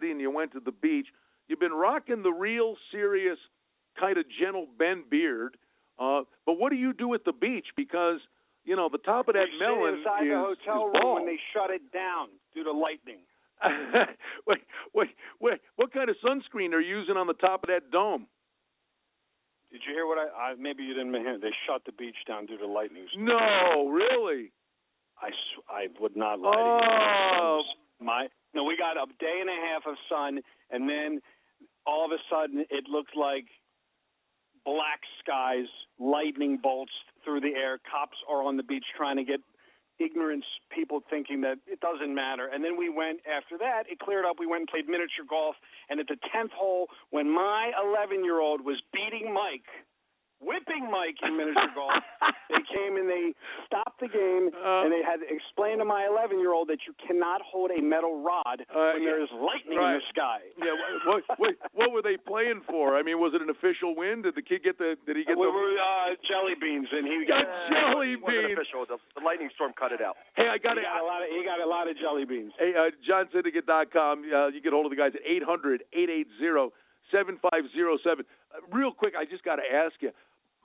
[0.00, 1.06] City and you went to the beach.
[1.48, 3.38] You've been rocking the real serious
[3.98, 5.56] kind of gentle Ben beard.
[5.98, 7.66] Uh, but what do you do at the beach?
[7.76, 8.20] Because
[8.64, 11.14] you know the top of that we melon inside is, the hotel room bald.
[11.16, 13.18] when they shut it down due to lightning.
[14.46, 14.60] wait,
[14.94, 15.10] wait,
[15.40, 15.58] wait.
[15.76, 18.26] What kind of sunscreen are you using on the top of that dome?
[19.70, 20.52] Did you hear what I?
[20.52, 21.38] I maybe you didn't hear.
[21.38, 23.06] They shut the beach down due to lightning.
[23.12, 23.26] storm.
[23.26, 24.52] No, really.
[25.20, 25.28] I,
[25.68, 27.62] I would not lie to Oh.
[28.00, 30.40] My no, we got a day and a half of sun,
[30.70, 31.20] and then
[31.86, 33.46] all of a sudden it looked like
[34.64, 35.68] black skies,
[35.98, 36.92] lightning bolts
[37.24, 37.78] through the air.
[37.90, 39.40] Cops are on the beach trying to get
[40.00, 40.44] ignorance
[40.74, 42.48] people thinking that it doesn't matter.
[42.52, 43.84] And then we went after that.
[43.90, 44.36] It cleared up.
[44.40, 45.54] We went and played miniature golf.
[45.88, 49.68] And at the tenth hole, when my 11 year old was beating Mike,
[50.40, 51.92] whipping Mike in miniature golf,
[52.50, 53.32] they came and they
[53.68, 56.80] stopped the game Uh, and they had to explain to my 11 year old that
[56.88, 59.94] you cannot hold a metal rod Uh, when yeah, there is lightning right.
[59.94, 60.40] in the sky.
[60.58, 60.74] Yeah.
[61.06, 62.96] What, what, what were they playing for?
[62.96, 64.22] I mean, was it an official win?
[64.22, 64.96] Did the kid get the?
[65.06, 65.52] Did he get we the?
[65.52, 68.58] were uh, jelly beans, and he Got got, jelly It wasn't beans.
[68.58, 68.84] official.
[68.88, 70.16] The, the lightning storm cut it out.
[70.34, 70.84] Hey, I he got it.
[70.88, 72.52] got a lot of he got a lot of jelly beans.
[72.58, 74.24] Hey, uh, JohnSyndicate.com.
[74.24, 76.72] Uh, you get hold of the guys at 800 880
[77.10, 78.24] 7507.
[78.24, 80.10] Uh, Real quick, I just got to ask you,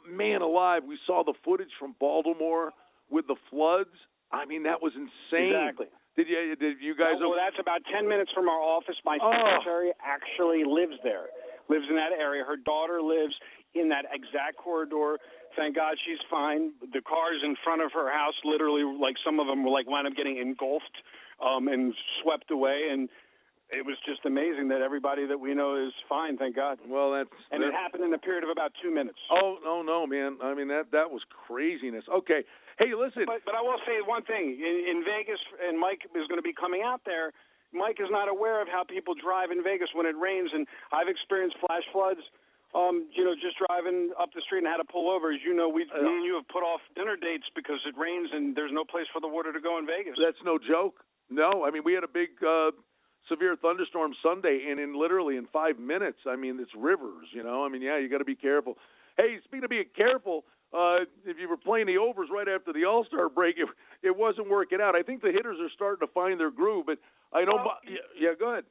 [0.10, 2.72] man alive, we saw the footage from Baltimore
[3.10, 3.94] with the floods.
[4.32, 5.54] I mean, that was insane.
[5.54, 5.88] Exactly.
[6.16, 7.16] Did you did you guys?
[7.20, 8.96] well, that's about ten minutes from our office.
[9.04, 9.32] My Oh.
[9.32, 11.28] secretary actually lives there,
[11.68, 12.44] lives in that area.
[12.44, 13.36] Her daughter lives
[13.74, 15.20] in that exact corridor.
[15.58, 16.72] Thank God she's fine.
[16.94, 20.08] The cars in front of her house, literally, like some of them were like wound
[20.08, 20.96] up getting engulfed
[21.44, 22.88] um, and swept away.
[22.92, 23.10] And
[23.76, 26.38] it was just amazing that everybody that we know is fine.
[26.38, 26.80] Thank God.
[26.88, 29.20] well, that's And it happened in a period of about two minutes.
[29.30, 30.38] Oh no, no, man.
[30.42, 32.06] I mean that that was craziness.
[32.08, 32.44] Okay,
[32.80, 33.24] hey, listen.
[33.28, 36.46] But but I will say one thing in, in Vegas, and Mike is going to
[36.46, 37.32] be coming out there.
[37.74, 40.66] Mike is not aware of how people drive in Vegas when it rains, and
[40.96, 42.24] I've experienced flash floods.
[42.76, 45.32] Um, you know, just driving up the street and had to pull over.
[45.32, 47.96] As you know, we Uh, me and you have put off dinner dates because it
[47.96, 50.16] rains and there's no place for the water to go in Vegas.
[50.20, 51.00] That's no joke.
[51.30, 52.72] No, I mean we had a big uh
[53.30, 57.66] severe thunderstorm Sunday and in literally in 5 minutes, I mean it's rivers, you know.
[57.66, 58.78] I mean, yeah, you got to be careful.
[59.18, 62.86] Hey, speaking of being careful, uh if you were playing the overs right after the
[62.86, 63.68] All-Star break, it
[64.04, 64.96] it wasn't working out.
[64.96, 67.00] I think the hitters are starting to find their groove, but
[67.34, 68.66] I know Well- yeah, yeah, go ahead.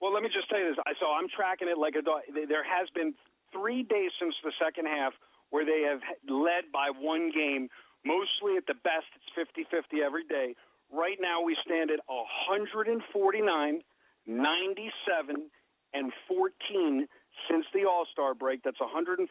[0.00, 0.78] Well, let me just tell you this.
[1.00, 2.20] So I'm tracking it like a dog.
[2.28, 3.14] There has been
[3.50, 5.14] three days since the second half
[5.50, 7.70] where they have led by one game.
[8.04, 10.54] Mostly at the best, it's 50-50 every day.
[10.92, 13.80] Right now, we stand at 149,
[14.26, 15.50] 97,
[15.94, 17.08] and 14
[17.50, 18.62] since the All-Star break.
[18.62, 19.28] That's 149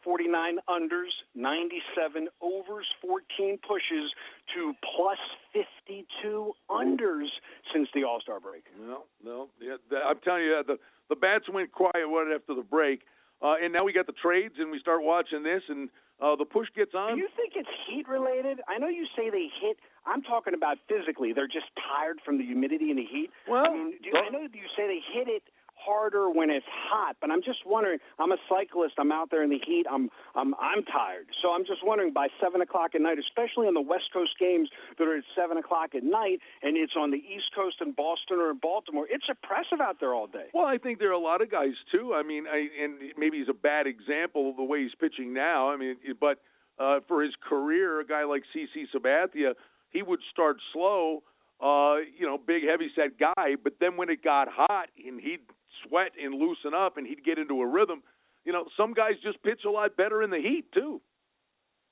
[0.69, 4.11] unders, 97 overs, 14 pushes
[4.53, 5.17] to plus
[5.53, 7.27] 52 unders
[7.73, 8.63] since the All-Star break.
[8.79, 9.49] No, no.
[9.59, 10.77] Yeah, I'm telling you, the
[11.07, 13.01] the bats went quiet right after the break,
[13.41, 15.89] uh, and now we got the trades, and we start watching this, and
[16.19, 17.15] uh, the push gets on.
[17.15, 18.61] Do you think it's heat related?
[18.67, 19.77] I know you say they hit.
[20.05, 21.33] I'm talking about physically.
[21.33, 23.29] They're just tired from the humidity and the heat.
[23.49, 25.43] Well, I mean, do you, I know you say they hit it
[25.75, 27.99] harder when it's hot, but I'm just wondering.
[28.17, 28.95] I'm a cyclist.
[28.97, 29.85] I'm out there in the heat.
[29.91, 31.27] I'm I'm I'm tired.
[31.41, 34.69] So I'm just wondering by seven o'clock at night, especially on the West Coast games
[34.97, 38.39] that are at seven o'clock at night, and it's on the East Coast in Boston
[38.39, 39.07] or in Baltimore.
[39.09, 40.47] It's oppressive out there all day.
[40.53, 42.13] Well, I think there are a lot of guys too.
[42.15, 45.69] I mean, I, and maybe he's a bad example of the way he's pitching now.
[45.69, 46.39] I mean, but
[46.79, 49.53] uh, for his career, a guy like CC Sabathia,
[49.95, 51.23] he would start slow,
[51.63, 55.39] uh, you know, big heavy set guy, but then when it got hot and he'd
[55.87, 58.03] sweat and loosen up and he'd get into a rhythm,
[58.43, 61.01] you know, some guys just pitch a lot better in the heat too.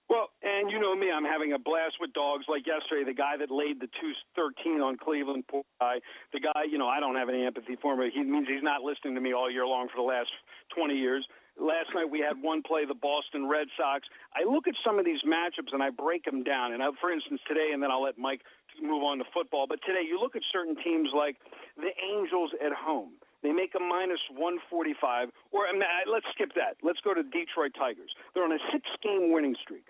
[0.09, 2.45] Well, and you know me, I'm having a blast with dogs.
[2.49, 6.01] Like yesterday, the guy that laid the two thirteen on Cleveland, poor guy.
[6.33, 7.99] The guy, you know, I don't have any empathy for him.
[7.99, 10.29] But he means he's not listening to me all year long for the last
[10.75, 11.25] 20 years.
[11.59, 14.07] Last night we had one play, the Boston Red Sox.
[14.33, 16.73] I look at some of these matchups and I break them down.
[16.73, 18.41] And I, for instance, today, and then I'll let Mike
[18.81, 19.65] move on to football.
[19.69, 21.37] But today, you look at certain teams like
[21.77, 23.13] the Angels at home.
[23.43, 25.29] They make a minus 145.
[25.51, 26.79] Or um, mean, let's skip that.
[26.81, 28.09] Let's go to Detroit Tigers.
[28.33, 29.85] They're on a six-game winning streak,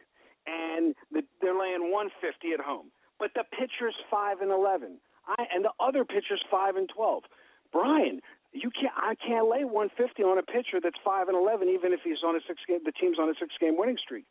[0.50, 2.92] and they're laying 150 at home.
[3.19, 7.24] But the pitcher's five and 11, I, and the other pitcher's five and 12.
[7.71, 8.21] Brian,
[8.54, 8.94] you can't.
[8.96, 12.36] I can't lay 150 on a pitcher that's five and 11, even if he's on
[12.36, 12.86] a six-game.
[12.86, 14.26] The team's on a six-game winning streak.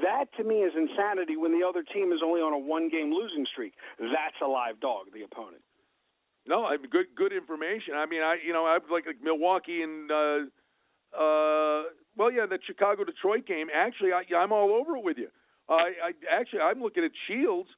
[0.00, 1.36] That to me is insanity.
[1.36, 5.12] When the other team is only on a one-game losing streak, that's a live dog.
[5.12, 5.62] The opponent.
[6.48, 7.94] No, I mean, good good information.
[7.94, 10.48] I mean, I you know I like like Milwaukee and uh,
[11.12, 13.68] uh, well, yeah, the Chicago Detroit game.
[13.74, 15.28] Actually, I, I'm all over it with you.
[15.68, 17.68] I, I actually I'm looking at Shields.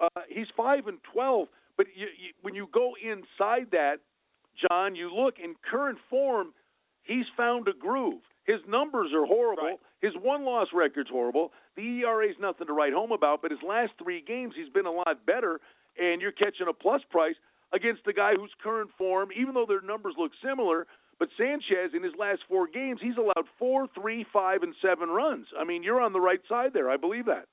[0.00, 3.98] Uh, he's five and twelve, but you, you, when you go inside that,
[4.68, 6.52] John, you look in current form,
[7.02, 8.22] he's found a groove.
[8.44, 9.62] His numbers are horrible.
[9.64, 9.78] Right.
[10.00, 11.52] His one loss record's horrible.
[11.76, 14.86] The ERA is nothing to write home about, but his last three games, he's been
[14.86, 15.60] a lot better,
[15.96, 17.36] and you're catching a plus price
[17.72, 20.86] against the guy whose current form, even though their numbers look similar,
[21.18, 25.46] but Sanchez in his last four games, he's allowed four, three, five, and seven runs.
[25.58, 26.90] I mean, you're on the right side there.
[26.90, 27.46] I believe that.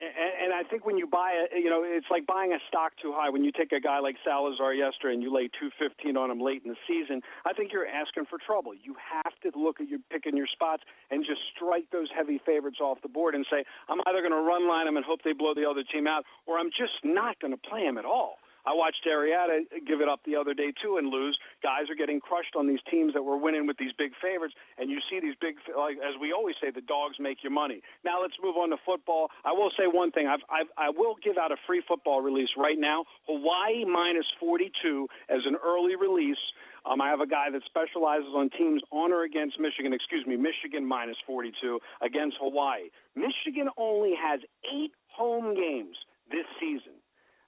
[0.00, 0.10] And,
[0.44, 3.12] and I think when you buy it, you know, it's like buying a stock too
[3.14, 3.28] high.
[3.28, 6.40] When you take a guy like Salazar yesterday and you lay two fifteen on him
[6.40, 8.72] late in the season, I think you're asking for trouble.
[8.74, 12.80] You have to look at your picking your spots and just strike those heavy favorites
[12.80, 15.32] off the board and say, I'm either going to run line them and hope they
[15.32, 18.39] blow the other team out, or I'm just not going to play them at all.
[18.66, 21.38] I watched Arrieta give it up the other day too and lose.
[21.62, 24.90] Guys are getting crushed on these teams that were winning with these big favorites, and
[24.90, 27.80] you see these big, like as we always say, the dogs make your money.
[28.04, 29.28] Now let's move on to football.
[29.44, 30.26] I will say one thing.
[30.26, 33.04] I've, I've I will give out a free football release right now.
[33.26, 36.40] Hawaii minus 42 as an early release.
[36.84, 39.92] Um, I have a guy that specializes on teams on or against Michigan.
[39.92, 42.88] Excuse me, Michigan minus 42 against Hawaii.
[43.14, 44.40] Michigan only has
[44.72, 45.96] eight home games
[46.30, 46.99] this season.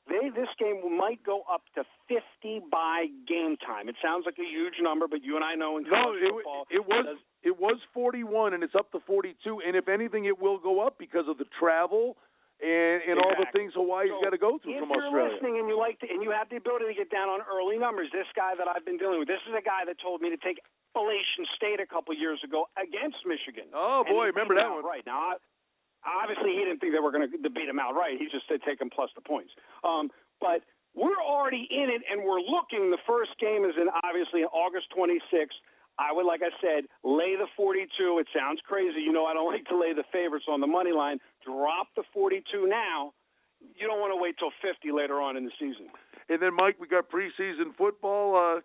[0.08, 3.88] They this game might go up to 50 by game time.
[3.88, 6.32] It sounds like a huge number, but you and I know in college no, it,
[6.32, 9.62] football, it was it was 41, and it's up to 42.
[9.66, 12.16] And if anything, it will go up because of the travel
[12.62, 13.26] and, and exactly.
[13.26, 15.10] all the things Hawaii's so got to go through from Australia.
[15.10, 17.26] if you're listening and you like to, and you have the ability to get down
[17.26, 19.98] on early numbers, this guy that I've been dealing with, this is a guy that
[19.98, 20.62] told me to take
[20.94, 23.66] Appalachian State a couple years ago against Michigan.
[23.75, 24.87] Oh boy, remember that one?
[24.87, 25.43] Right now,
[26.06, 28.19] obviously he didn't think they were going to beat him outright.
[28.19, 29.50] He just said take him plus the points.
[29.84, 30.10] Um,
[30.40, 30.62] but
[30.94, 32.90] we're already in it and we're looking.
[32.90, 35.56] The first game is in obviously August 26th.
[35.99, 37.87] I would, like I said, lay the 42.
[38.19, 39.00] It sounds crazy.
[39.00, 41.19] You know, I don't like to lay the favorites on the money line.
[41.44, 43.12] Drop the 42 now.
[43.60, 45.87] You don't want to wait till 50 later on in the season.
[46.28, 48.34] And then, Mike, we got preseason football.
[48.34, 48.60] Uh,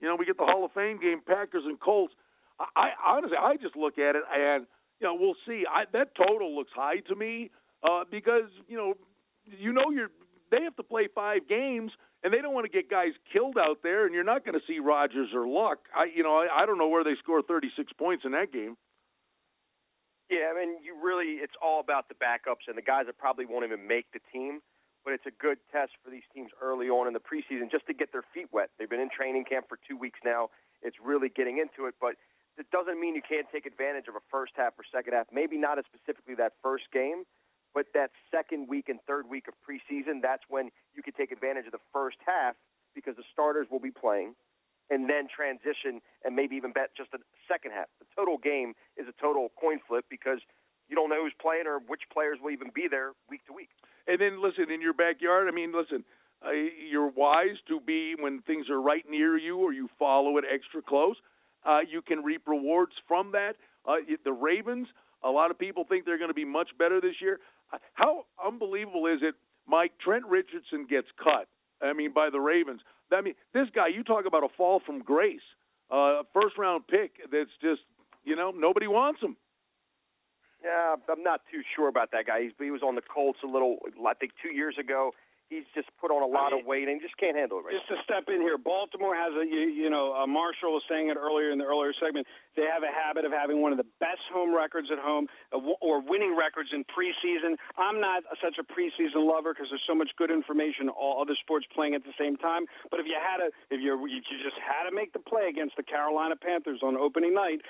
[0.00, 2.14] you know, we get the Hall of Fame game, Packers and Colts.
[2.60, 4.66] I, I honestly, I just look at it and
[5.00, 5.64] you know, we'll see.
[5.68, 7.50] I, that total looks high to me
[7.82, 8.94] uh, because you know,
[9.46, 10.10] you know, you're
[10.50, 11.92] they have to play five games
[12.24, 14.64] and they don't want to get guys killed out there, and you're not going to
[14.66, 15.78] see Rodgers or Luck.
[15.94, 18.76] I, you know, I, I don't know where they score 36 points in that game.
[20.28, 23.46] Yeah, I mean, you really, it's all about the backups and the guys that probably
[23.46, 24.60] won't even make the team.
[25.04, 27.94] But it's a good test for these teams early on in the preseason just to
[27.94, 28.68] get their feet wet.
[28.78, 30.50] They've been in training camp for two weeks now.
[30.82, 32.16] It's really getting into it, but
[32.58, 35.26] it doesn't mean you can't take advantage of a first half or second half.
[35.32, 37.24] Maybe not as specifically that first game,
[37.74, 41.66] but that second week and third week of preseason, that's when you can take advantage
[41.66, 42.56] of the first half
[42.94, 44.34] because the starters will be playing
[44.90, 47.86] and then transition and maybe even bet just a second half.
[48.00, 50.40] The total game is a total coin flip because
[50.88, 53.68] you don't know who's playing or which players will even be there week to week.
[54.06, 56.04] And then listen, in your backyard, I mean, listen,
[56.44, 60.44] uh, you're wise to be when things are right near you or you follow it
[60.50, 61.16] extra close.
[61.68, 63.56] Uh, you can reap rewards from that.
[63.86, 64.88] Uh, the Ravens,
[65.22, 67.40] a lot of people think they're going to be much better this year.
[67.92, 69.34] How unbelievable is it,
[69.66, 69.92] Mike?
[70.02, 71.48] Trent Richardson gets cut.
[71.82, 72.80] I mean, by the Ravens.
[73.12, 73.88] I mean, this guy.
[73.88, 75.44] You talk about a fall from grace.
[75.90, 77.16] Uh, first round pick.
[77.30, 77.82] That's just
[78.24, 79.36] you know nobody wants him.
[80.64, 82.42] Yeah, I'm not too sure about that guy.
[82.42, 85.12] He's, he was on the Colts a little, I think, two years ago
[85.48, 87.64] he's just put on a lot I mean, of weight and just can't handle it
[87.66, 87.96] right Just now.
[87.96, 91.16] to step in here, Baltimore has a you, you know uh, Marshall was saying it
[91.16, 92.26] earlier in the earlier segment.
[92.58, 95.62] They have a habit of having one of the best home records at home uh,
[95.78, 97.54] or winning records in preseason.
[97.78, 101.70] I'm not such a preseason lover because there's so much good information, all other sports
[101.70, 102.66] playing at the same time.
[102.90, 105.78] But if you had a if you you just had to make the play against
[105.78, 107.62] the Carolina Panthers on opening night,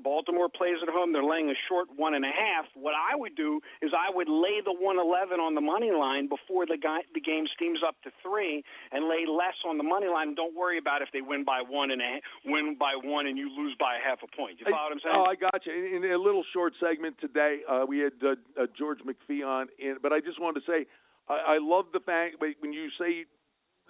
[0.00, 1.12] Baltimore plays at home.
[1.12, 2.64] They're laying a short one and a half.
[2.72, 6.64] What I would do is I would lay the 111 on the money line before
[6.64, 10.34] the guy the game steams up to three and lay less on the money line.
[10.34, 13.52] Don't worry about if they win by one and a, win by one and you
[13.52, 14.58] lose by a half a point.
[14.60, 15.16] You follow what I'm saying?
[15.16, 15.72] Oh, I got you.
[15.72, 19.68] In, in a little short segment today, uh, we had uh, uh, George McPhee on,
[19.78, 20.86] in, but I just wanted to say
[21.28, 23.26] I, I love the fact when you say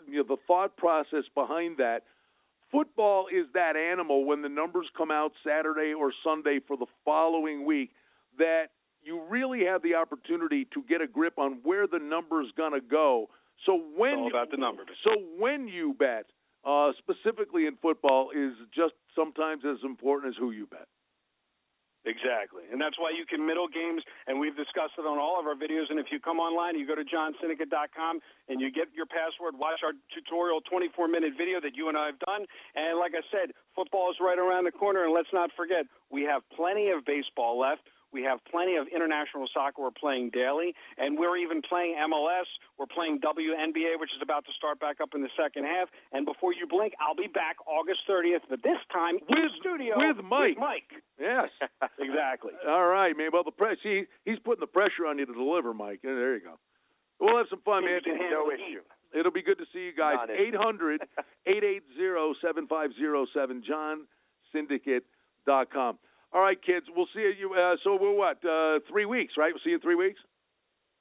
[0.09, 2.02] you know the thought process behind that.
[2.70, 7.66] Football is that animal when the numbers come out Saturday or Sunday for the following
[7.66, 7.90] week
[8.38, 8.66] that
[9.02, 12.80] you really have the opportunity to get a grip on where the number's going to
[12.80, 13.28] go.
[13.66, 14.85] So when it's all about the number.
[15.02, 16.26] So when you bet,
[16.64, 20.88] uh, specifically in football, is just sometimes as important as who you bet.
[22.09, 22.64] Exactly.
[22.73, 25.52] And that's why you can middle games, and we've discussed it on all of our
[25.52, 25.93] videos.
[25.93, 29.85] And if you come online, you go to johnsyndicate.com and you get your password, watch
[29.85, 32.49] our tutorial 24 minute video that you and I have done.
[32.73, 35.05] And like I said, football is right around the corner.
[35.05, 37.85] And let's not forget, we have plenty of baseball left.
[38.12, 42.49] We have plenty of international soccer we're playing daily, and we're even playing MLS.
[42.79, 45.88] We're playing WNBA, which is about to start back up in the second half.
[46.12, 49.95] And before you blink, I'll be back August 30th, but this time with in studio
[49.97, 50.57] with Mike.
[50.57, 50.90] With Mike.
[51.19, 51.50] Yes,
[51.99, 52.52] exactly.
[52.67, 53.31] All right, man.
[53.33, 56.00] Well, the press he he's putting the pressure on you to deliver, Mike.
[56.02, 56.59] There you go.
[57.21, 58.00] We'll have some fun, man.
[58.31, 58.81] No issue.
[59.12, 60.17] It'll be good to see you guys.
[60.31, 61.02] 800
[61.47, 63.62] 880 7507
[64.55, 65.99] johnsyndicate.com.
[66.32, 66.87] All right, kids.
[66.94, 67.54] We'll see you.
[67.54, 68.38] Uh, so we're what?
[68.44, 69.52] Uh, three weeks, right?
[69.52, 70.20] We'll see you in three weeks.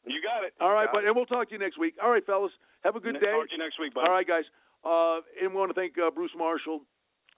[0.06, 0.54] You got it.
[0.60, 1.96] All right, but and we'll talk to you next week.
[2.02, 2.52] All right, fellas.
[2.84, 3.32] Have a good day.
[3.32, 4.08] Talk to you next week, buddy.
[4.08, 4.46] All right, guys.
[4.84, 6.82] Uh, and we want to thank uh, Bruce Marshall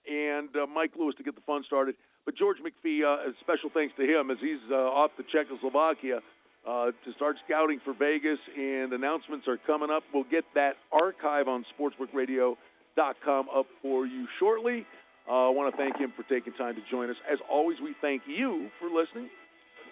[0.08, 1.96] and uh, Mike Lewis to get the fun started.
[2.24, 6.20] But George McPhee, uh, special thanks to him as he's uh, off to Czechoslovakia
[6.66, 10.04] uh, to start scouting for Vegas, and announcements are coming up.
[10.14, 14.86] We'll get that archive on sportsbookradio.com up for you shortly.
[15.28, 17.16] Uh, I want to thank him for taking time to join us.
[17.30, 19.30] As always, we thank you for listening.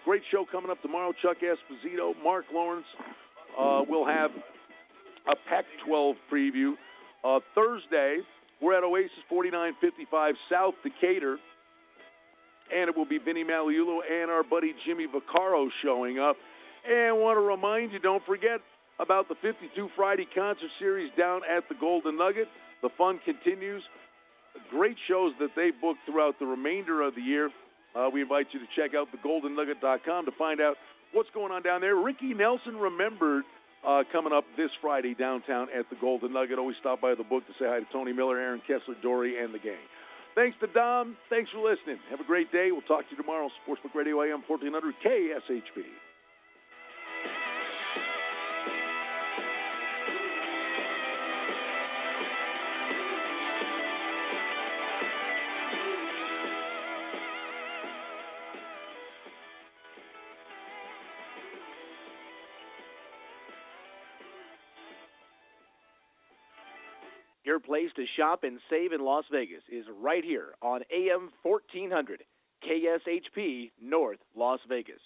[0.03, 1.13] Great show coming up tomorrow.
[1.21, 2.85] Chuck Esposito, Mark Lawrence.
[3.57, 4.31] Uh, we'll have
[5.27, 6.73] a Pac-12 preview.
[7.23, 8.17] Uh, Thursday,
[8.61, 11.37] we're at Oasis 4955 South Decatur,
[12.73, 16.35] and it will be Vinny Magliulo and our buddy Jimmy Vaccaro showing up.
[16.87, 18.59] And I want to remind you, don't forget
[18.99, 22.47] about the 52 Friday concert series down at the Golden Nugget.
[22.81, 23.83] The fun continues.
[24.69, 27.49] Great shows that they book throughout the remainder of the year.
[27.95, 30.75] Uh, we invite you to check out thegoldennugget.com to find out
[31.13, 31.95] what's going on down there.
[31.95, 33.43] Ricky Nelson remembered
[33.85, 36.59] uh, coming up this Friday downtown at the Golden Nugget.
[36.59, 39.53] Always stop by the book to say hi to Tony Miller, Aaron Kessler, Dory, and
[39.53, 39.83] the gang.
[40.35, 41.17] Thanks to Dom.
[41.29, 41.99] Thanks for listening.
[42.09, 42.71] Have a great day.
[42.71, 43.49] We'll talk to you tomorrow.
[43.67, 45.83] Sportsbook Radio AM 1400 KSHP.
[67.43, 72.23] Your place to shop and save in Las Vegas is right here on AM 1400,
[72.63, 75.01] KSHP North Las Vegas.